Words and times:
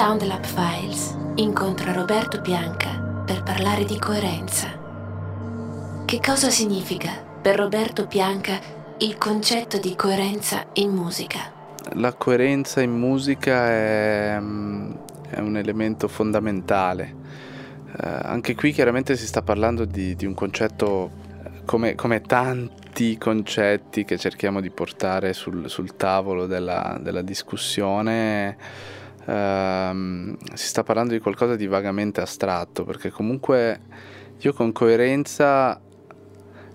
Soundlab 0.00 0.46
Files 0.46 1.14
incontra 1.34 1.92
Roberto 1.92 2.40
Bianca 2.40 3.22
per 3.22 3.42
parlare 3.42 3.84
di 3.84 3.98
coerenza. 3.98 4.68
Che 6.06 6.20
cosa 6.24 6.48
significa 6.48 7.22
per 7.42 7.56
Roberto 7.56 8.06
Bianca 8.06 8.58
il 9.00 9.18
concetto 9.18 9.76
di 9.76 9.94
coerenza 9.96 10.68
in 10.72 10.92
musica? 10.92 11.52
La 11.96 12.14
coerenza 12.14 12.80
in 12.80 12.92
musica 12.92 13.68
è, 13.68 14.38
mm, 14.40 14.92
è 15.28 15.38
un 15.40 15.58
elemento 15.58 16.08
fondamentale. 16.08 17.14
Eh, 18.02 18.08
anche 18.22 18.54
qui 18.54 18.72
chiaramente 18.72 19.18
si 19.18 19.26
sta 19.26 19.42
parlando 19.42 19.84
di, 19.84 20.16
di 20.16 20.24
un 20.24 20.32
concetto 20.32 21.10
eh, 21.44 21.64
come, 21.66 21.94
come, 21.94 22.22
tanti 22.22 23.18
concetti 23.18 24.06
che 24.06 24.16
cerchiamo 24.16 24.62
di 24.62 24.70
portare 24.70 25.34
sul, 25.34 25.68
sul 25.68 25.94
tavolo 25.94 26.46
della, 26.46 26.98
della 27.02 27.20
discussione 27.20 28.98
ehm, 29.26 30.36
si 30.54 30.66
sta 30.66 30.82
parlando 30.82 31.12
di 31.12 31.20
qualcosa 31.20 31.56
di 31.56 31.66
vagamente 31.66 32.20
astratto, 32.20 32.84
perché 32.84 33.10
comunque 33.10 33.80
io 34.38 34.52
con 34.52 34.72
coerenza 34.72 35.80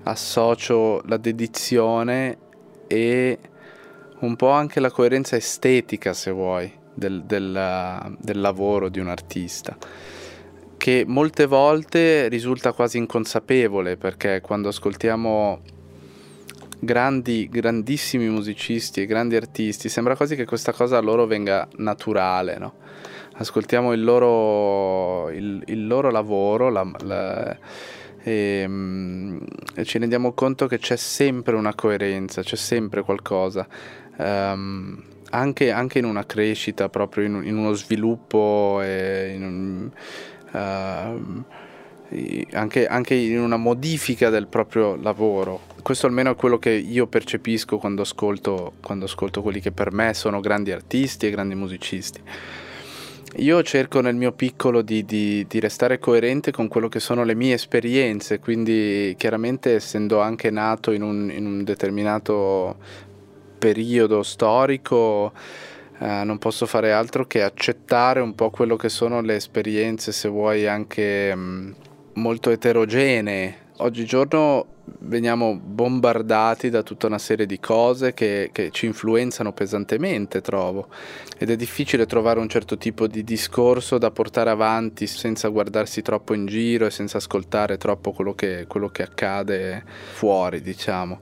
associo 0.03 1.01
la 1.05 1.17
dedizione 1.17 2.37
e 2.87 3.39
un 4.19 4.35
po' 4.35 4.49
anche 4.49 4.79
la 4.79 4.91
coerenza 4.91 5.35
estetica, 5.35 6.13
se 6.13 6.31
vuoi, 6.31 6.71
del, 6.93 7.23
del, 7.23 8.15
del 8.19 8.39
lavoro 8.39 8.89
di 8.89 8.99
un 8.99 9.09
artista 9.09 9.77
che 10.85 11.03
molte 11.07 11.47
volte 11.47 12.27
risulta 12.27 12.71
quasi 12.71 12.99
inconsapevole 12.99 13.97
perché 13.97 14.39
quando 14.41 14.67
ascoltiamo 14.67 15.61
grandi, 16.85 17.49
grandissimi 17.49 18.29
musicisti 18.29 19.01
e 19.01 19.05
grandi 19.05 19.35
artisti, 19.35 19.89
sembra 19.89 20.15
quasi 20.15 20.35
che 20.35 20.45
questa 20.45 20.71
cosa 20.71 20.97
a 20.97 21.01
loro 21.01 21.25
venga 21.25 21.67
naturale, 21.77 22.57
no? 22.57 22.75
Ascoltiamo 23.37 23.91
il 23.91 24.01
loro, 24.01 25.29
il, 25.31 25.61
il 25.65 25.87
loro 25.87 26.09
lavoro 26.09 26.69
la, 26.69 26.89
la, 26.99 27.57
e, 28.23 28.65
mm, 28.65 29.37
e, 29.75 29.83
ci 29.83 29.97
rendiamo 29.97 30.33
conto 30.33 30.67
che 30.67 30.79
c'è 30.79 30.95
sempre 30.95 31.55
una 31.55 31.75
coerenza, 31.75 32.41
c'è 32.41 32.55
sempre 32.55 33.01
qualcosa. 33.01 33.67
Um, 34.17 35.03
anche, 35.31 35.71
anche, 35.71 35.99
in 35.99 36.05
una 36.05 36.25
crescita, 36.25 36.87
proprio 36.87 37.25
in, 37.25 37.41
in 37.43 37.57
uno 37.57 37.73
sviluppo, 37.73 38.79
in 38.81 39.43
un, 39.43 39.91
uh, 40.51 41.43
anche, 42.51 42.87
anche, 42.87 43.15
in 43.15 43.39
una 43.39 43.57
modifica 43.57 44.29
del 44.29 44.47
proprio 44.47 44.95
lavoro. 44.95 45.61
Questo 45.81 46.07
almeno 46.07 46.31
è 46.31 46.35
quello 46.35 46.57
che 46.57 46.71
io 46.71 47.07
percepisco 47.07 47.77
quando 47.77 48.01
ascolto, 48.03 48.73
quando 48.81 49.05
ascolto 49.05 49.41
quelli 49.41 49.59
che 49.59 49.71
per 49.71 49.91
me 49.91 50.13
sono 50.13 50.39
grandi 50.39 50.71
artisti 50.71 51.27
e 51.27 51.31
grandi 51.31 51.55
musicisti. 51.55 52.21
Io 53.37 53.61
cerco 53.63 53.99
nel 53.99 54.15
mio 54.15 54.31
piccolo 54.31 54.81
di, 54.81 55.03
di, 55.03 55.45
di, 55.45 55.59
restare 55.59 55.99
coerente 55.99 56.51
con 56.51 56.69
quello 56.69 56.87
che 56.87 57.01
sono 57.01 57.25
le 57.25 57.35
mie 57.35 57.55
esperienze, 57.55 58.39
quindi 58.39 59.13
chiaramente 59.17 59.75
essendo 59.75 60.21
anche 60.21 60.49
nato 60.49 60.91
in 60.91 61.01
un, 61.01 61.29
in 61.29 61.45
un 61.45 61.63
determinato 61.65 62.77
periodo 63.59 64.23
storico, 64.23 65.33
eh, 65.99 66.23
non 66.23 66.37
posso 66.37 66.65
fare 66.65 66.93
altro 66.93 67.27
che 67.27 67.43
accettare 67.43 68.21
un 68.21 68.35
po' 68.35 68.51
quello 68.51 68.77
che 68.77 68.87
sono 68.87 69.19
le 69.19 69.35
esperienze, 69.35 70.13
se 70.13 70.29
vuoi 70.29 70.65
anche... 70.65 71.35
Mh, 71.35 71.41
mm, 71.41 71.71
molto 72.15 72.49
eterogenee. 72.49 73.63
Oggigiorno 73.77 74.73
veniamo 74.99 75.55
bombardati 75.55 76.69
da 76.69 76.83
tutta 76.83 77.07
una 77.07 77.17
serie 77.17 77.45
di 77.45 77.59
cose 77.59 78.13
che, 78.13 78.49
che, 78.51 78.71
ci 78.71 78.85
influenzano 78.85 79.51
pesantemente, 79.51 80.41
trovo, 80.41 80.87
ed 81.37 81.49
è 81.49 81.55
difficile 81.55 82.05
trovare 82.05 82.39
un 82.39 82.47
certo 82.47 82.77
tipo 82.77 83.07
di 83.07 83.23
discorso 83.23 83.97
da 83.97 84.11
portare 84.11 84.49
avanti 84.49 85.07
senza 85.07 85.49
guardarsi 85.49 86.01
troppo 86.01 86.33
in 86.33 86.45
giro 86.45 86.85
e 86.85 86.91
senza 86.91 87.17
ascoltare 87.17 87.77
troppo 87.77 88.11
quello 88.11 88.33
che, 88.33 88.65
quello 88.67 88.89
che 88.89 89.03
accade 89.03 89.83
fuori, 90.13 90.61
diciamo. 90.61 91.19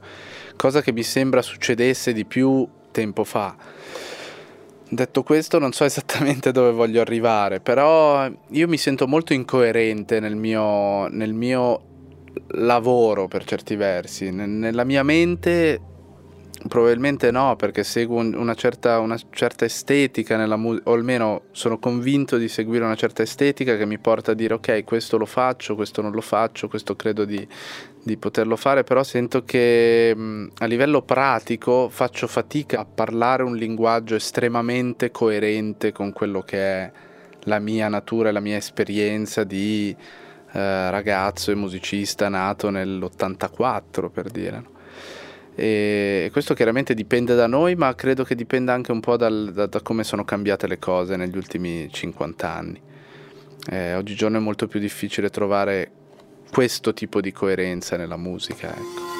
Cosa 0.55 0.81
che 0.81 0.91
mi 0.91 1.03
sembra 1.03 1.41
succedesse 1.41 2.13
di 2.13 2.25
più 2.25 2.67
tempo 2.91 3.23
fa. 3.23 3.55
Detto 4.93 5.23
questo, 5.23 5.57
non 5.57 5.71
so 5.71 5.85
esattamente 5.85 6.51
dove 6.51 6.71
voglio 6.71 7.01
arrivare, 7.01 7.59
però 7.59 8.29
io 8.49 8.67
mi 8.67 8.77
sento 8.77 9.07
molto 9.07 9.33
incoerente 9.33 10.19
nel 10.19 10.35
mio, 10.35 11.07
nel 11.07 11.33
mio 11.33 11.81
lavoro 12.49 13.27
per 13.27 13.43
certi 13.43 13.75
versi. 13.75 14.29
Nella 14.29 14.83
mia 14.83 15.01
mente 15.01 15.79
probabilmente 16.67 17.31
no, 17.31 17.55
perché 17.55 17.83
seguo 17.83 18.19
una 18.19 18.55
certa, 18.55 18.99
una 18.99 19.17
certa 19.31 19.65
estetica 19.65 20.37
nella 20.37 20.57
musica, 20.57 20.89
o 20.89 20.93
almeno 20.93 21.43
sono 21.51 21.77
convinto 21.77 22.37
di 22.37 22.47
seguire 22.47 22.85
una 22.85 22.95
certa 22.95 23.21
estetica 23.21 23.75
che 23.77 23.85
mi 23.85 23.97
porta 23.97 24.31
a 24.31 24.33
dire 24.33 24.53
ok, 24.55 24.83
questo 24.83 25.17
lo 25.17 25.25
faccio, 25.25 25.75
questo 25.75 26.01
non 26.01 26.11
lo 26.11 26.21
faccio, 26.21 26.67
questo 26.67 26.95
credo 26.95 27.25
di, 27.25 27.45
di 28.01 28.17
poterlo 28.17 28.55
fare, 28.55 28.83
però 28.83 29.03
sento 29.03 29.43
che 29.43 30.13
mh, 30.15 30.51
a 30.59 30.65
livello 30.65 31.01
pratico 31.01 31.89
faccio 31.89 32.27
fatica 32.27 32.79
a 32.79 32.85
parlare 32.85 33.43
un 33.43 33.55
linguaggio 33.55 34.15
estremamente 34.15 35.11
coerente 35.11 35.91
con 35.91 36.13
quello 36.13 36.41
che 36.41 36.57
è 36.57 36.91
la 37.45 37.59
mia 37.59 37.89
natura 37.89 38.29
e 38.29 38.31
la 38.31 38.39
mia 38.39 38.57
esperienza 38.57 39.43
di 39.43 39.95
eh, 40.53 40.89
ragazzo 40.91 41.51
e 41.51 41.55
musicista 41.55 42.29
nato 42.29 42.69
nell'84 42.69 44.09
per 44.09 44.29
dire. 44.29 44.71
E 45.55 46.29
questo 46.31 46.53
chiaramente 46.53 46.93
dipende 46.93 47.35
da 47.35 47.47
noi, 47.47 47.75
ma 47.75 47.93
credo 47.95 48.23
che 48.23 48.35
dipenda 48.35 48.73
anche 48.73 48.91
un 48.91 48.99
po' 48.99 49.17
dal, 49.17 49.51
da, 49.53 49.67
da, 49.67 49.81
come 49.81 50.03
sono 50.03 50.23
cambiate 50.25 50.67
le 50.67 50.79
cose 50.79 51.15
negli 51.15 51.37
ultimi 51.37 51.89
50 51.91 52.51
anni. 52.51 52.81
Eh, 53.69 53.95
oggigiorno 53.95 54.37
è 54.37 54.41
molto 54.41 54.67
più 54.67 54.79
difficile 54.79 55.29
trovare 55.29 55.91
questo 56.51 56.93
tipo 56.93 57.21
di 57.21 57.31
coerenza 57.31 57.97
nella 57.97 58.17
musica. 58.17 58.69
Ecco. 58.69 59.11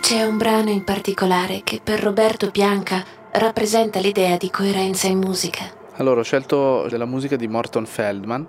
C'è 0.00 0.24
un 0.24 0.38
brano 0.38 0.70
in 0.70 0.84
particolare 0.84 1.62
che 1.64 1.80
per 1.82 2.00
Roberto 2.00 2.50
Bianca 2.50 3.04
rappresenta 3.32 4.00
l'idea 4.00 4.36
di 4.36 4.50
coerenza 4.50 5.06
in 5.06 5.18
musica. 5.18 5.64
Allora, 5.96 6.20
ho 6.20 6.24
scelto 6.24 6.86
della 6.88 7.04
musica 7.04 7.36
di 7.36 7.48
Morton 7.48 7.84
Feldman, 7.84 8.46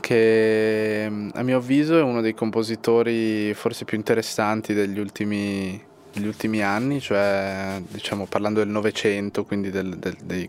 che 0.00 1.10
a 1.32 1.42
mio 1.42 1.56
avviso 1.56 1.98
è 1.98 2.02
uno 2.02 2.20
dei 2.20 2.34
compositori 2.34 3.52
forse 3.54 3.84
più 3.84 3.96
interessanti 3.96 4.74
degli 4.74 4.98
ultimi, 4.98 5.82
degli 6.16 6.26
ultimi 6.26 6.62
anni, 6.62 7.00
cioè 7.00 7.80
diciamo 7.88 8.26
parlando 8.26 8.60
del 8.60 8.68
Novecento, 8.68 9.44
quindi 9.44 9.70
del, 9.70 9.98
del, 9.98 10.16
dei, 10.24 10.48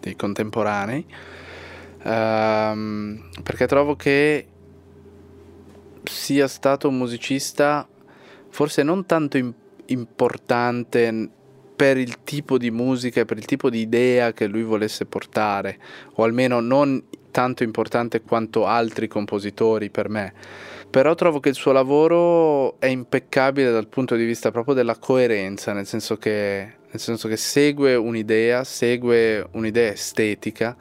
dei, 0.00 0.16
contemporanei, 0.16 1.06
um, 2.02 3.30
perché 3.42 3.66
trovo 3.66 3.94
che 3.94 4.48
sia 6.02 6.48
stato 6.48 6.88
un 6.88 6.98
musicista 6.98 7.88
forse 8.50 8.82
non 8.82 9.06
tanto 9.06 9.36
in- 9.36 9.52
importante 9.86 11.30
per 11.76 11.96
il 11.96 12.22
tipo 12.24 12.58
di 12.58 12.70
musica 12.70 13.20
e 13.20 13.24
per 13.24 13.38
il 13.38 13.44
tipo 13.44 13.70
di 13.70 13.80
idea 13.80 14.32
che 14.32 14.46
lui 14.46 14.62
volesse 14.62 15.06
portare, 15.06 15.78
o 16.14 16.24
almeno 16.24 16.60
non 16.60 17.02
tanto 17.34 17.64
importante 17.64 18.22
quanto 18.22 18.64
altri 18.64 19.08
compositori 19.08 19.90
per 19.90 20.08
me. 20.08 20.32
Però 20.88 21.16
trovo 21.16 21.40
che 21.40 21.48
il 21.48 21.56
suo 21.56 21.72
lavoro 21.72 22.78
è 22.78 22.86
impeccabile 22.86 23.72
dal 23.72 23.88
punto 23.88 24.14
di 24.14 24.24
vista 24.24 24.52
proprio 24.52 24.72
della 24.72 24.96
coerenza, 24.96 25.72
nel 25.72 25.84
senso 25.84 26.16
che, 26.16 26.74
nel 26.88 27.00
senso 27.00 27.26
che 27.26 27.36
segue 27.36 27.96
un'idea, 27.96 28.62
segue 28.62 29.44
un'idea 29.50 29.90
estetica 29.90 30.76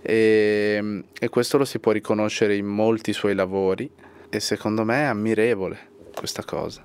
e, 0.00 1.02
e 1.18 1.28
questo 1.28 1.58
lo 1.58 1.64
si 1.64 1.80
può 1.80 1.90
riconoscere 1.90 2.54
in 2.54 2.66
molti 2.66 3.12
suoi 3.12 3.34
lavori 3.34 3.90
e 4.30 4.38
secondo 4.38 4.84
me 4.84 5.00
è 5.00 5.06
ammirevole 5.06 5.78
questa 6.14 6.44
cosa. 6.44 6.84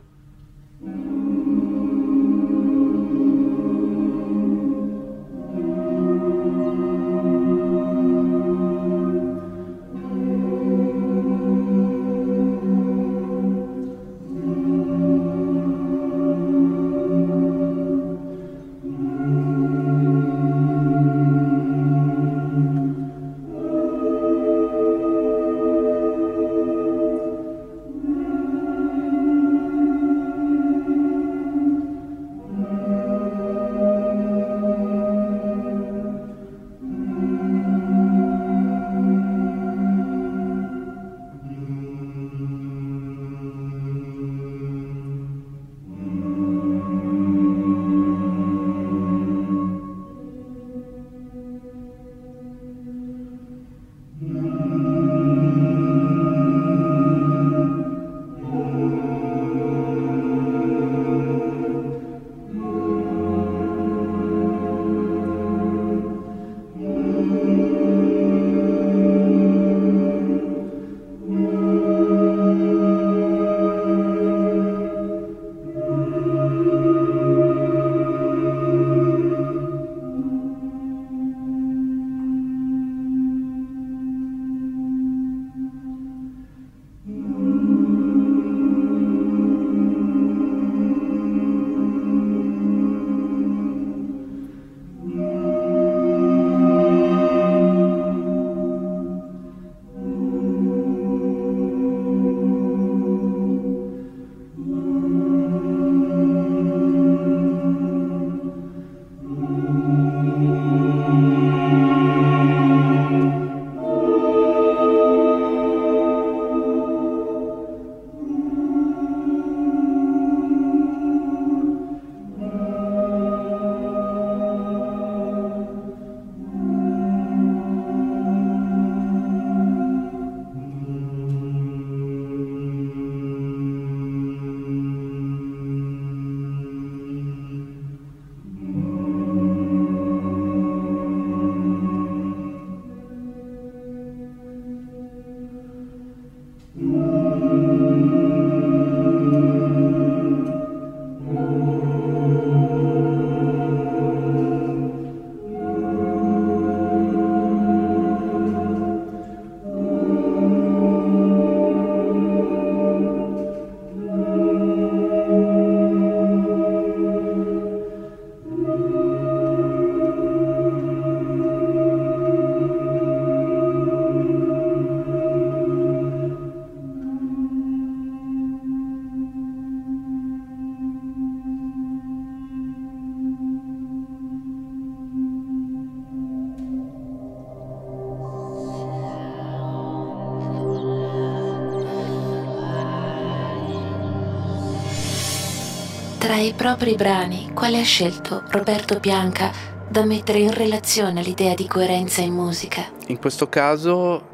Tra 196.45 196.53
i 196.53 196.53
propri 196.53 196.95
brani, 196.95 197.51
quale 197.53 197.80
ha 197.80 197.83
scelto 197.83 198.44
Roberto 198.50 199.00
Bianca 199.00 199.51
da 199.89 200.06
mettere 200.06 200.39
in 200.39 200.53
relazione 200.53 201.24
l'idea 201.24 201.56
di 201.56 201.68
coerenza 201.68 202.21
in 202.21 202.33
musica? 202.33 202.92
In 203.07 203.18
questo 203.18 203.50
caso 203.50 204.33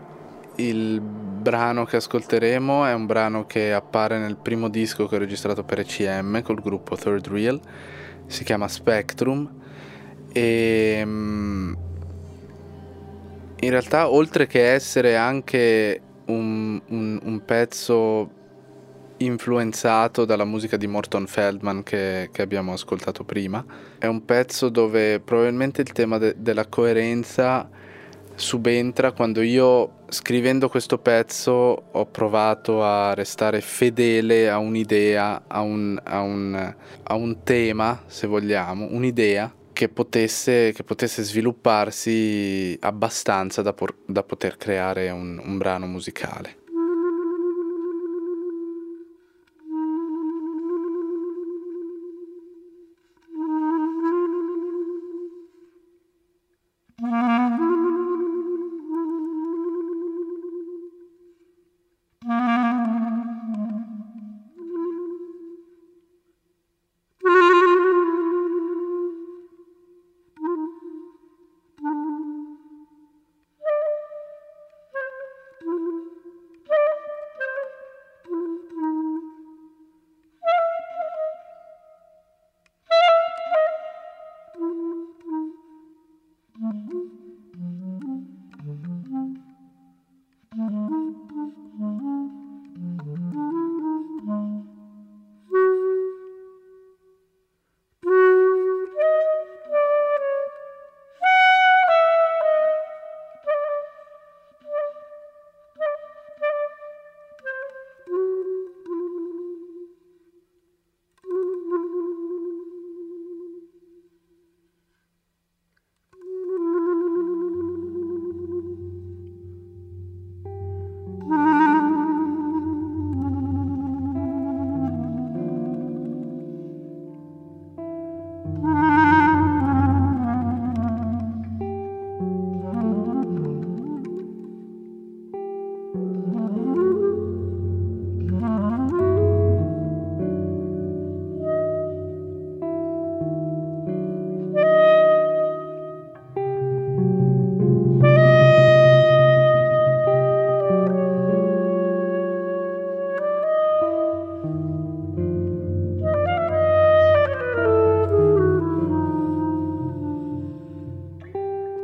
il 0.55 0.99
brano 0.99 1.85
che 1.85 1.97
ascolteremo 1.97 2.85
è 2.85 2.93
un 2.93 3.05
brano 3.05 3.45
che 3.45 3.71
appare 3.71 4.17
nel 4.17 4.35
primo 4.35 4.67
disco 4.67 5.07
che 5.07 5.15
ho 5.15 5.19
registrato 5.19 5.63
per 5.63 5.79
ECM 5.79 6.41
col 6.41 6.59
gruppo 6.61 6.97
Third 6.97 7.27
Real, 7.27 7.59
si 8.25 8.43
chiama 8.43 8.67
Spectrum 8.67 9.49
e 10.33 11.01
mm, 11.05 11.73
in 13.59 13.69
realtà 13.69 14.09
oltre 14.09 14.47
che 14.47 14.73
essere 14.73 15.15
anche 15.15 16.01
un, 16.25 16.81
un, 16.87 17.19
un 17.23 17.45
pezzo 17.45 18.39
influenzato 19.23 20.25
dalla 20.25 20.45
musica 20.45 20.77
di 20.77 20.87
Morton 20.87 21.27
Feldman 21.27 21.83
che, 21.83 22.29
che, 22.31 22.41
abbiamo 22.41 22.73
ascoltato 22.73 23.23
prima. 23.23 23.63
È 23.97 24.05
un 24.05 24.25
pezzo 24.25 24.69
dove 24.69 25.19
probabilmente 25.19 25.81
il 25.81 25.91
tema 25.91 26.17
de- 26.17 26.35
della 26.37 26.67
coerenza 26.67 27.69
subentra 28.35 29.11
quando 29.11 29.41
io 29.41 29.99
scrivendo 30.09 30.67
questo 30.67 30.97
pezzo 30.97 31.51
ho 31.91 32.05
provato 32.07 32.83
a 32.83 33.13
restare 33.13 33.61
fedele 33.61 34.49
a 34.49 34.57
un'idea, 34.57 35.43
a 35.47 35.61
un, 35.61 35.99
a 36.03 36.21
un, 36.21 36.75
a 37.03 37.13
un 37.13 37.43
tema, 37.43 38.03
se 38.07 38.27
vogliamo, 38.27 38.87
un'idea 38.89 39.53
che 39.73 39.89
potesse, 39.89 40.73
che 40.73 40.83
potesse 40.83 41.23
svilupparsi 41.23 42.77
abbastanza 42.81 43.61
da, 43.61 43.73
por- 43.73 43.97
da 44.05 44.23
poter 44.23 44.57
creare 44.57 45.09
un, 45.09 45.41
un 45.43 45.57
brano 45.57 45.87
musicale. 45.87 46.60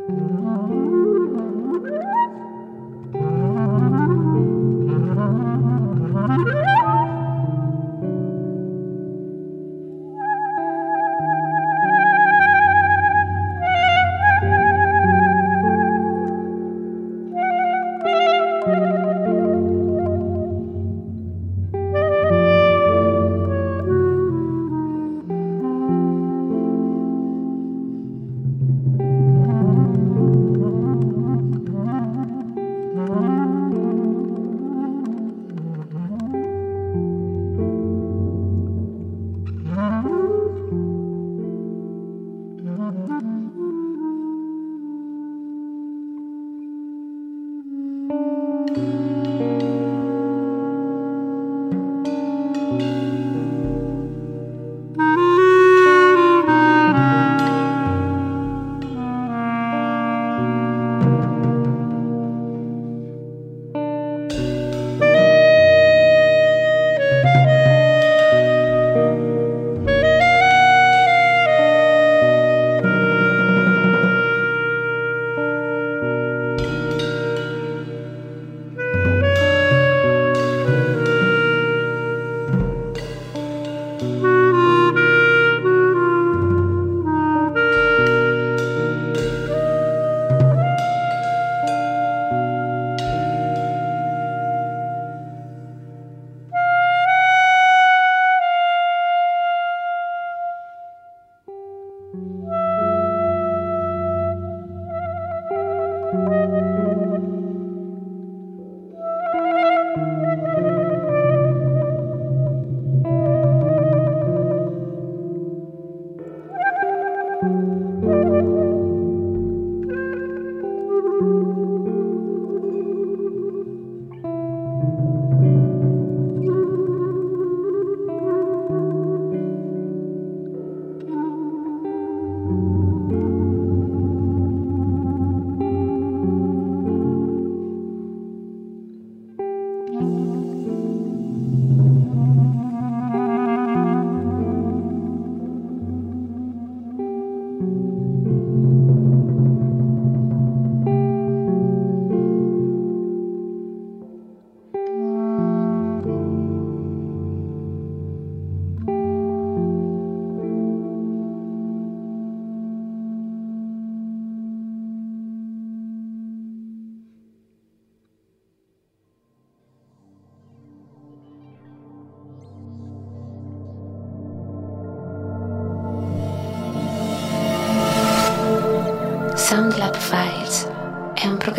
Mm-hmm. 0.10 0.47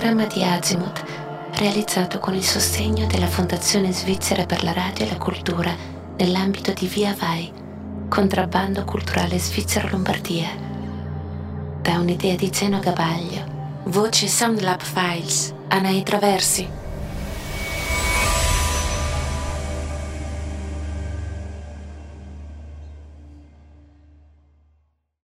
Programma 0.08 0.34
di 0.34 0.42
Azimuth 0.42 1.04
realizzato 1.56 2.18
con 2.18 2.34
il 2.34 2.42
sostegno 2.42 3.06
della 3.06 3.26
Fondazione 3.26 3.92
Svizzera 3.92 4.46
per 4.46 4.64
la 4.64 4.72
Radio 4.72 5.04
e 5.04 5.08
la 5.10 5.18
Cultura 5.18 5.70
nell'ambito 6.16 6.72
di 6.72 6.86
Via 6.86 7.14
Vai, 7.18 7.52
contrabbando 8.08 8.84
culturale 8.84 9.38
svizzero 9.38 9.88
Lombardia. 9.90 10.48
Da 11.82 11.98
un'idea 11.98 12.36
di 12.36 12.48
Zeno 12.50 12.78
Gabaglio, 12.78 13.82
voce 13.84 14.28
Soundlab 14.28 14.80
Files, 14.80 15.52
Anai 15.68 16.02
Traversi. 16.02 16.77